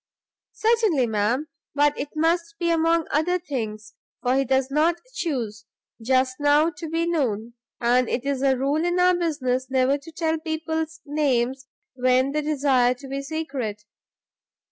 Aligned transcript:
"Certainly, 0.53 1.05
ma'am; 1.05 1.47
but 1.75 1.95
it 1.95 2.07
must 2.15 2.55
be 2.57 2.71
among 2.71 3.05
other 3.11 3.37
things, 3.37 3.93
for 4.23 4.33
he 4.35 4.43
does 4.43 4.71
not 4.71 4.95
chuse, 5.13 5.67
just 6.01 6.39
now 6.39 6.71
to 6.71 6.89
be 6.89 7.05
known; 7.05 7.53
and 7.79 8.09
it 8.09 8.25
is 8.25 8.41
a 8.41 8.57
rule 8.57 8.83
in 8.83 8.97
our 8.97 9.13
business 9.15 9.69
never 9.69 9.99
to 9.99 10.11
tell 10.11 10.39
people's 10.39 11.01
names 11.05 11.67
when 11.93 12.31
they 12.31 12.41
desire 12.41 12.95
to 12.95 13.07
be 13.07 13.21
secret. 13.21 13.83